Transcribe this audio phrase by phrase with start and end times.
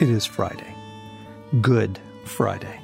[0.00, 0.74] It is Friday.
[1.60, 2.80] Good Friday,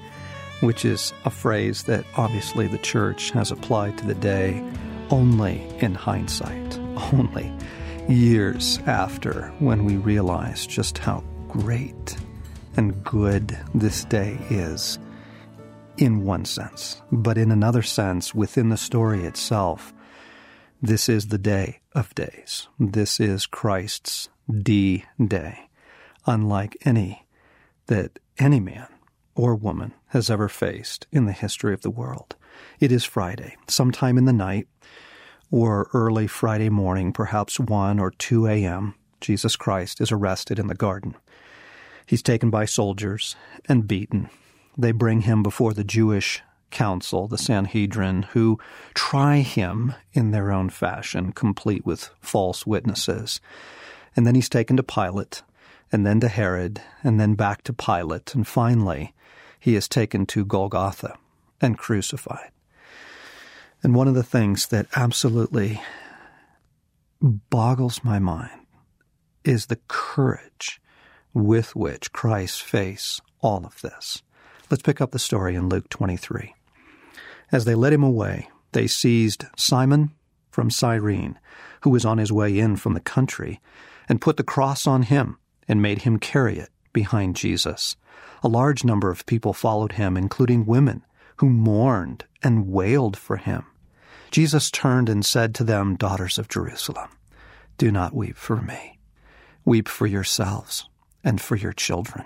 [0.60, 4.64] which is a phrase that obviously the church has applied to the day
[5.10, 6.78] only in hindsight,
[7.12, 7.52] only
[8.08, 12.16] years after when we realize just how great
[12.76, 15.00] and good this day is
[15.96, 17.02] in one sense.
[17.10, 19.92] But in another sense, within the story itself,
[20.80, 22.68] this is the day of days.
[22.78, 24.28] This is Christ's
[24.62, 25.69] D day,
[26.26, 27.26] unlike any
[27.86, 28.86] that any man
[29.34, 32.36] or woman has ever faced in the history of the world.
[32.78, 34.68] It is Friday, sometime in the night
[35.50, 40.74] or early Friday morning, perhaps 1 or 2 a.m., Jesus Christ is arrested in the
[40.74, 41.16] garden.
[42.06, 43.36] He's taken by soldiers
[43.68, 44.30] and beaten.
[44.76, 48.58] They bring him before the Jewish council, the Sanhedrin, who
[48.94, 53.40] try him in their own fashion, complete with false witnesses.
[54.16, 55.42] And then he's taken to Pilate,
[55.92, 59.14] and then to Herod, and then back to Pilate, and finally
[59.58, 61.16] he is taken to Golgotha
[61.60, 62.50] and crucified.
[63.82, 65.80] And one of the things that absolutely
[67.20, 68.66] boggles my mind
[69.44, 70.80] is the courage
[71.32, 74.22] with which Christ faced all of this.
[74.70, 76.54] Let's pick up the story in Luke 23.
[77.52, 80.12] As they led him away, they seized Simon
[80.50, 81.38] from Cyrene,
[81.82, 83.60] who was on his way in from the country,
[84.08, 85.38] and put the cross on him
[85.70, 87.96] and made him carry it behind Jesus.
[88.42, 91.04] A large number of people followed him, including women
[91.36, 93.64] who mourned and wailed for him.
[94.32, 97.08] Jesus turned and said to them, Daughters of Jerusalem,
[97.78, 98.98] do not weep for me.
[99.64, 100.88] Weep for yourselves
[101.22, 102.24] and for your children.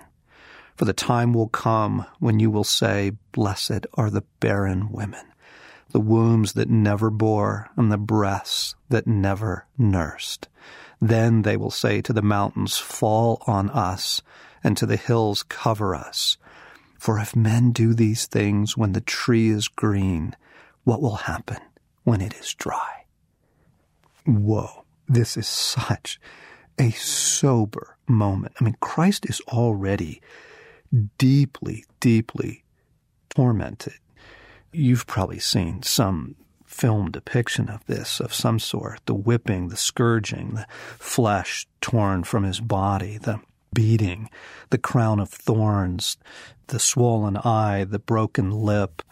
[0.74, 5.26] For the time will come when you will say, Blessed are the barren women,
[5.90, 10.48] the wombs that never bore, and the breasts that never nursed.
[11.00, 14.22] Then they will say to the mountains, Fall on us,
[14.62, 16.36] and to the hills, Cover us.
[16.98, 20.34] For if men do these things when the tree is green,
[20.84, 21.58] what will happen
[22.04, 23.04] when it is dry?
[24.26, 26.18] Whoa, this is such
[26.78, 28.54] a sober moment.
[28.58, 30.22] I mean, Christ is already
[31.18, 32.64] deeply, deeply
[33.28, 33.94] tormented.
[34.72, 36.36] You've probably seen some
[36.74, 40.66] film depiction of this of some sort the whipping, the scourging, the
[40.98, 43.40] flesh torn from his body, the
[43.72, 44.28] beating,
[44.70, 46.16] the crown of thorns,
[46.66, 49.02] the swollen eye, the broken lip.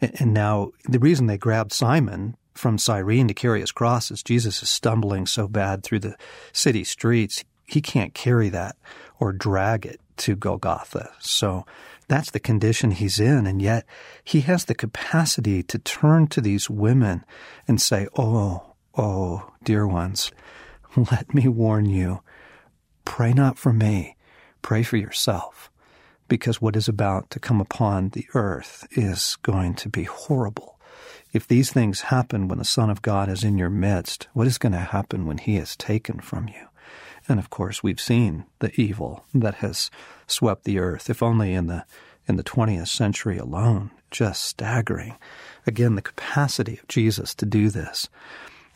[0.00, 4.62] And now, the reason they grabbed Simon from Cyrene to carry his cross is Jesus
[4.62, 6.16] is stumbling so bad through the
[6.52, 8.76] city streets, he can't carry that
[9.18, 11.10] or drag it to Golgotha.
[11.18, 11.64] So
[12.08, 13.46] that's the condition he's in.
[13.46, 13.84] And yet
[14.22, 17.24] he has the capacity to turn to these women
[17.66, 20.30] and say, Oh, oh, dear ones,
[20.96, 22.20] let me warn you.
[23.04, 24.16] Pray not for me.
[24.62, 25.70] Pray for yourself.
[26.28, 30.78] Because what is about to come upon the earth is going to be horrible.
[31.32, 34.58] If these things happen when the Son of God is in your midst, what is
[34.58, 36.66] going to happen when he is taken from you?
[37.28, 39.90] And of course, we've seen the evil that has
[40.26, 41.84] swept the earth, if only in the
[42.28, 43.90] in the 20th century alone.
[44.10, 45.16] Just staggering.
[45.66, 48.08] Again, the capacity of Jesus to do this.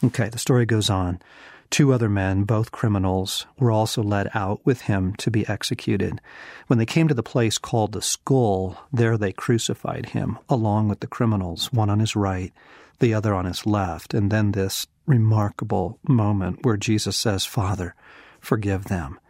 [0.02, 1.20] Okay, the story goes on.
[1.68, 6.20] Two other men, both criminals, were also led out with him to be executed.
[6.66, 10.98] When they came to the place called the skull, there they crucified him, along with
[10.98, 12.52] the criminals, one on his right,
[12.98, 14.14] the other on his left.
[14.14, 17.94] And then this remarkable moment where Jesus says, Father,
[18.40, 19.20] Forgive them.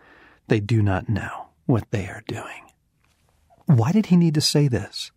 [0.48, 2.70] They do not know what they are doing.
[3.66, 5.12] Why did he need to say this?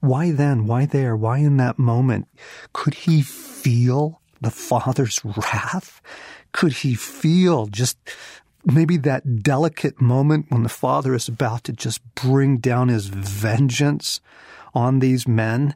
[0.00, 0.66] Why then?
[0.66, 1.16] Why there?
[1.16, 2.28] Why in that moment?
[2.72, 6.02] Could he feel the Father's wrath?
[6.52, 7.98] Could he feel just
[8.64, 14.20] maybe that delicate moment when the Father is about to just bring down his vengeance
[14.74, 15.74] on these men?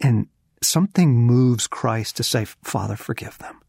[0.00, 0.28] And
[0.62, 3.60] something moves Christ to say, Father, forgive them.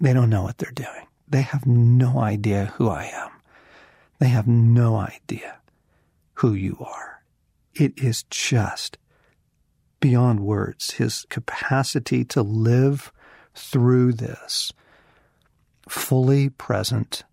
[0.00, 1.06] They don't know what they're doing.
[1.32, 3.30] They have no idea who I am.
[4.18, 5.60] They have no idea
[6.34, 7.22] who you are.
[7.74, 8.98] It is just
[9.98, 10.92] beyond words.
[10.92, 13.14] His capacity to live
[13.54, 14.72] through this
[15.88, 17.24] fully present,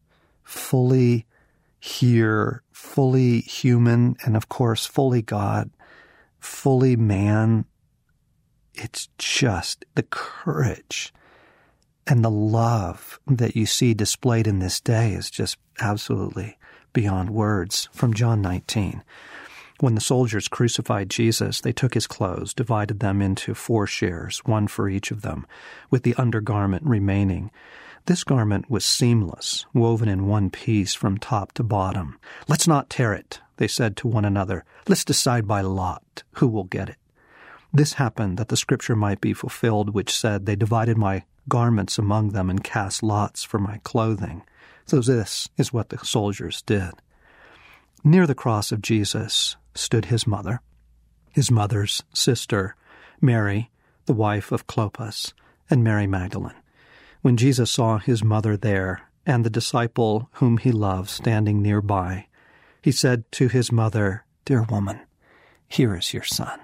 [0.43, 1.25] fully
[1.77, 5.71] here, fully human, and of course, fully God,
[6.39, 7.65] fully man.
[8.73, 11.13] It's just the courage
[12.09, 16.57] and the love that you see displayed in this day is just absolutely
[16.91, 17.87] beyond words.
[17.93, 19.03] From John 19.
[19.79, 24.67] When the soldiers crucified Jesus, they took his clothes, divided them into four shares, one
[24.67, 25.45] for each of them,
[25.91, 27.51] with the undergarment remaining.
[28.07, 32.17] This garment was seamless, woven in one piece from top to bottom.
[32.47, 34.65] Let's not tear it, they said to one another.
[34.87, 36.97] Let's decide by lot who will get it.
[37.71, 42.29] This happened that the scripture might be fulfilled, which said, They divided my garments among
[42.29, 44.43] them and cast lots for my clothing.
[44.85, 46.91] So this is what the soldiers did.
[48.03, 50.61] Near the cross of Jesus stood his mother,
[51.33, 52.75] his mother's sister,
[53.19, 53.69] Mary,
[54.05, 55.33] the wife of Clopas,
[55.69, 56.55] and Mary Magdalene.
[57.21, 62.27] When Jesus saw his mother there and the disciple whom he loved standing nearby,
[62.81, 65.01] he said to his mother, Dear woman,
[65.67, 66.59] here is your son.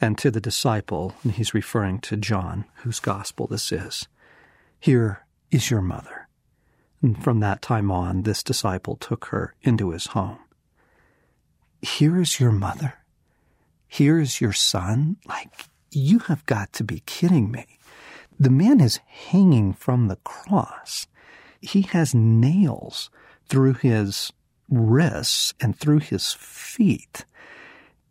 [0.00, 4.06] And to the disciple, and he's referring to John, whose gospel this is,
[4.78, 6.28] Here is your mother.
[7.02, 10.38] And from that time on, this disciple took her into his home.
[11.80, 12.94] Here is your mother.
[13.86, 15.16] Here is your son.
[15.26, 15.50] Like,
[15.90, 17.66] you have got to be kidding me.
[18.38, 21.06] The man is hanging from the cross.
[21.60, 23.10] He has nails
[23.48, 24.32] through his
[24.68, 27.24] wrists and through his feet.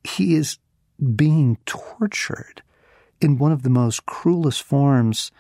[0.04, 0.58] He is
[1.16, 2.62] being tortured
[3.22, 5.32] in one of the most cruelest forms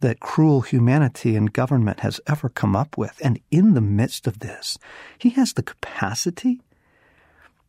[0.00, 3.20] that cruel humanity and government has ever come up with.
[3.22, 4.76] And in the midst of this,
[5.18, 6.60] he has the capacity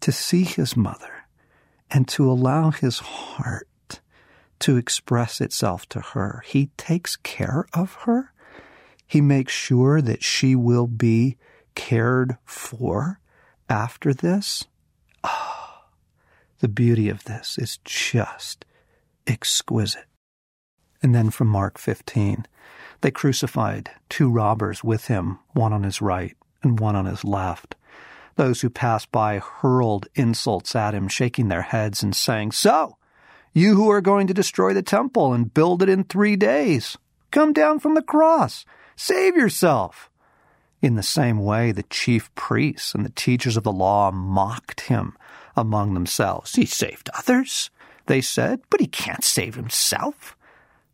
[0.01, 1.27] to see his mother
[1.89, 3.68] and to allow his heart
[4.59, 6.41] to express itself to her.
[6.45, 8.33] He takes care of her.
[9.06, 11.38] He makes sure that she will be
[11.75, 13.19] cared for
[13.69, 14.65] after this.
[15.24, 15.52] Oh,
[16.63, 18.63] the beauty of this is just
[19.27, 20.06] exquisite.
[21.01, 22.45] And then from Mark 15,
[23.01, 27.75] they crucified two robbers with him, one on his right and one on his left.
[28.38, 32.95] Those who passed by hurled insults at him, shaking their heads and saying, So,
[33.51, 36.98] you who are going to destroy the temple and build it in three days.
[37.30, 38.63] Come down from the cross.
[38.95, 40.10] Save yourself.
[40.81, 45.18] In the same way, the chief priests and the teachers of the law mocked him
[45.55, 46.55] among themselves.
[46.55, 47.69] He saved others,
[48.05, 50.35] they said, but he can't save himself.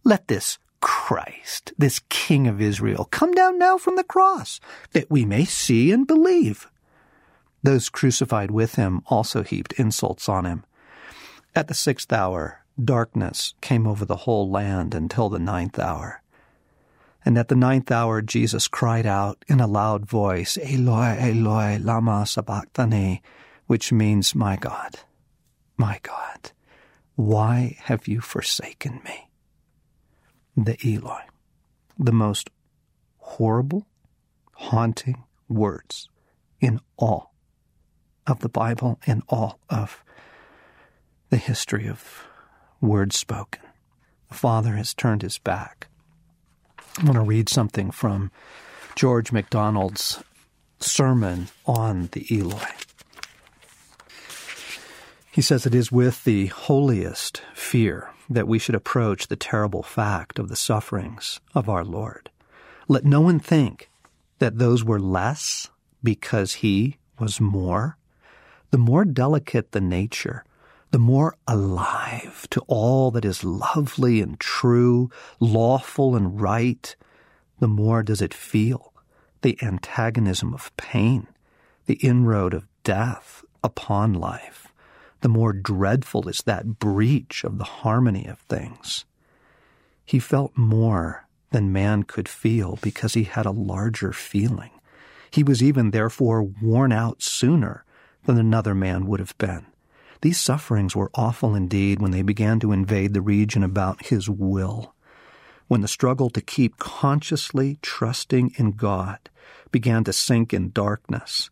[0.03, 4.59] Let this Christ, this King of Israel, come down now from the cross,
[4.91, 6.67] that we may see and believe.
[7.63, 10.63] Those crucified with him also heaped insults on him.
[11.55, 16.21] At the sixth hour, darkness came over the whole land until the ninth hour.
[17.25, 22.25] And at the ninth hour, Jesus cried out in a loud voice, Eloi, Eloi, lama
[22.25, 23.21] sabachthani,
[23.69, 24.95] which means, My God,
[25.77, 26.53] my God,
[27.13, 29.29] why have you forsaken me?
[30.57, 31.21] The Eloi,
[31.95, 32.49] the most
[33.19, 33.85] horrible,
[34.53, 36.09] haunting words
[36.59, 37.35] in all
[38.25, 40.03] of the Bible, in all of
[41.29, 42.25] the history of
[42.81, 43.61] words spoken.
[44.29, 45.89] The Father has turned his back.
[46.97, 48.31] I want to read something from
[48.95, 50.23] George MacDonald's
[50.79, 52.65] sermon on the Eloi.
[55.39, 60.37] He says it is with the holiest fear that we should approach the terrible fact
[60.37, 62.29] of the sufferings of our Lord.
[62.89, 63.89] Let no one think
[64.39, 65.69] that those were less
[66.03, 67.95] because he was more.
[68.71, 70.43] The more delicate the nature,
[70.91, 75.09] the more alive to all that is lovely and true,
[75.39, 76.93] lawful and right,
[77.59, 78.91] the more does it feel
[79.41, 81.27] the antagonism of pain,
[81.85, 84.68] the inroad of death upon life.
[85.21, 89.05] The more dreadful is that breach of the harmony of things.
[90.05, 94.71] He felt more than man could feel because he had a larger feeling.
[95.31, 97.83] He was even therefore worn out sooner
[98.25, 99.65] than another man would have been.
[100.21, 104.93] These sufferings were awful indeed when they began to invade the region about his will.
[105.67, 109.29] When the struggle to keep consciously trusting in God
[109.71, 111.49] began to sink in darkness,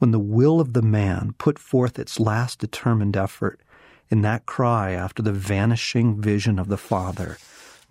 [0.00, 3.60] when the will of the man put forth its last determined effort
[4.08, 7.36] in that cry after the vanishing vision of the Father,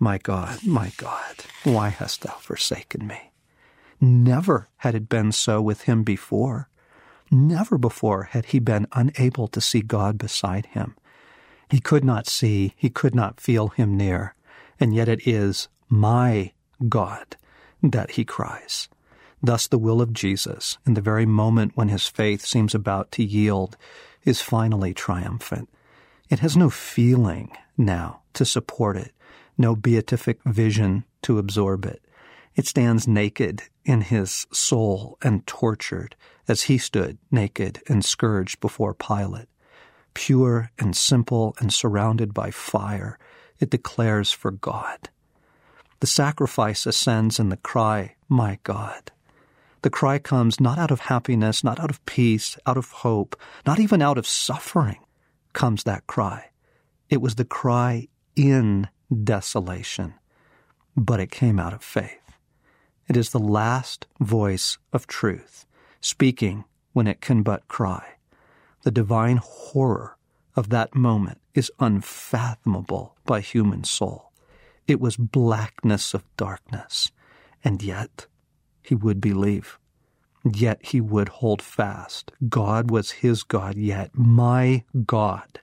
[0.00, 3.30] My God, my God, why hast thou forsaken me?
[4.00, 6.68] Never had it been so with him before.
[7.30, 10.96] Never before had he been unable to see God beside him.
[11.70, 14.34] He could not see, he could not feel him near,
[14.80, 16.52] and yet it is my
[16.88, 17.36] God
[17.82, 18.88] that he cries.
[19.42, 23.24] Thus, the will of Jesus, in the very moment when his faith seems about to
[23.24, 23.76] yield,
[24.24, 25.68] is finally triumphant.
[26.28, 29.12] It has no feeling now to support it,
[29.56, 32.02] no beatific vision to absorb it.
[32.54, 36.16] It stands naked in his soul and tortured
[36.46, 39.48] as he stood naked and scourged before Pilate.
[40.12, 43.18] Pure and simple and surrounded by fire,
[43.58, 45.08] it declares for God.
[46.00, 49.12] The sacrifice ascends in the cry, My God.
[49.82, 53.34] The cry comes not out of happiness, not out of peace, out of hope,
[53.66, 54.98] not even out of suffering
[55.52, 56.50] comes that cry.
[57.08, 58.88] It was the cry in
[59.24, 60.14] desolation,
[60.96, 62.36] but it came out of faith.
[63.08, 65.66] It is the last voice of truth,
[66.00, 68.04] speaking when it can but cry.
[68.82, 70.16] The divine horror
[70.54, 74.32] of that moment is unfathomable by human soul.
[74.86, 77.10] It was blackness of darkness,
[77.64, 78.26] and yet
[78.82, 79.78] he would believe.
[80.44, 82.32] Yet he would hold fast.
[82.48, 85.60] God was his God, yet my God.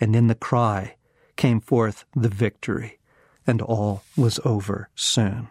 [0.00, 0.96] And in the cry
[1.36, 2.98] came forth the victory,
[3.46, 5.48] and all was over soon.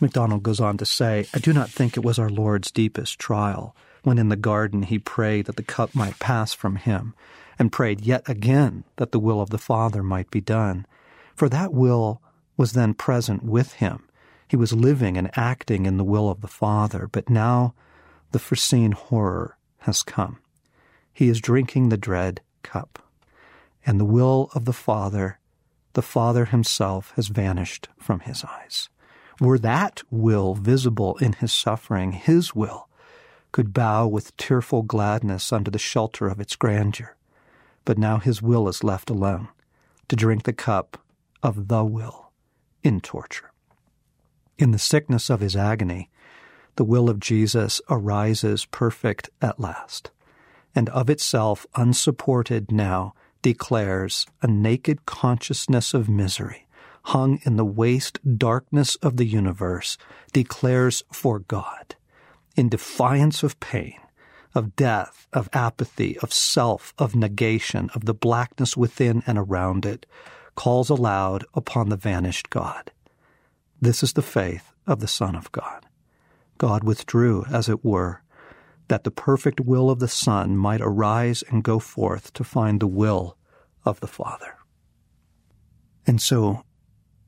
[0.00, 3.74] MacDonald goes on to say, I do not think it was our Lord's deepest trial
[4.02, 7.14] when in the garden he prayed that the cup might pass from him,
[7.58, 10.86] and prayed yet again that the will of the Father might be done.
[11.34, 12.22] For that will
[12.56, 14.06] was then present with him.
[14.48, 17.74] He was living and acting in the will of the Father, but now
[18.32, 20.38] the foreseen horror has come.
[21.12, 22.98] He is drinking the dread cup,
[23.84, 25.38] and the will of the Father,
[25.94, 28.88] the Father himself, has vanished from his eyes.
[29.40, 32.88] Were that will visible in his suffering, his will
[33.52, 37.16] could bow with tearful gladness under the shelter of its grandeur.
[37.84, 39.48] But now his will is left alone
[40.08, 41.02] to drink the cup
[41.42, 42.32] of the will
[42.82, 43.52] in torture.
[44.58, 46.10] In the sickness of his agony,
[46.76, 50.10] the will of Jesus arises perfect at last,
[50.74, 56.66] and of itself unsupported now declares a naked consciousness of misery
[57.06, 59.96] hung in the waste darkness of the universe,
[60.32, 61.94] declares for God,
[62.56, 64.00] in defiance of pain,
[64.56, 70.04] of death, of apathy, of self, of negation, of the blackness within and around it,
[70.56, 72.90] calls aloud upon the vanished God.
[73.80, 75.86] This is the faith of the Son of God.
[76.58, 78.22] God withdrew, as it were,
[78.88, 82.86] that the perfect will of the Son might arise and go forth to find the
[82.86, 83.36] will
[83.84, 84.54] of the Father.
[86.06, 86.62] And so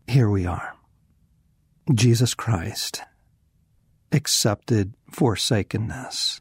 [0.07, 0.75] here we are.
[1.93, 3.02] Jesus Christ
[4.12, 6.40] accepted forsakenness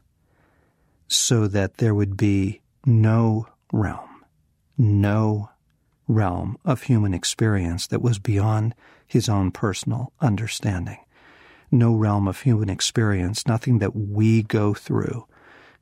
[1.08, 4.24] so that there would be no realm,
[4.76, 5.50] no
[6.06, 8.74] realm of human experience that was beyond
[9.08, 10.98] his own personal understanding.
[11.70, 15.26] No realm of human experience, nothing that we go through,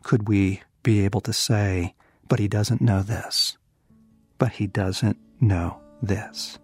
[0.02, 1.94] could we be able to say,
[2.28, 3.58] but he doesn't know this.
[4.38, 6.58] But he doesn't know this.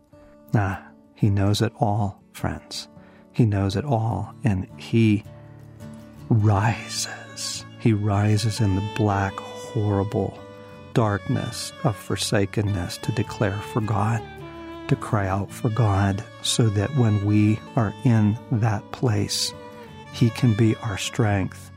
[0.54, 2.88] Ah, he knows it all, friends.
[3.32, 5.24] He knows it all, and He
[6.28, 7.64] rises.
[7.78, 10.38] He rises in the black, horrible
[10.94, 14.22] darkness of forsakenness to declare for God,
[14.92, 19.54] to cry out for God, so that when we are in that place,
[20.12, 21.70] He can be our strength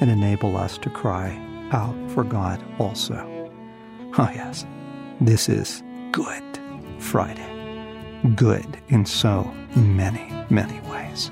[0.00, 3.14] and enable us to cry out for God also.
[4.18, 4.66] Oh, yes,
[5.20, 5.80] this is
[6.10, 6.42] Good
[6.98, 7.56] Friday
[8.34, 9.44] good in so
[9.76, 11.30] many, many ways.